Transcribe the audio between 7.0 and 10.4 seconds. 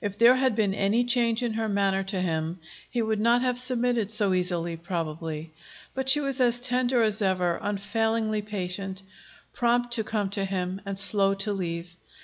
as ever, unfailingly patient, prompt to come